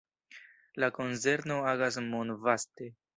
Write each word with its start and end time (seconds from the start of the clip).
La 0.83 0.87
konzerno 0.95 1.57
agas 1.73 1.99
mondvaste. 2.07 2.89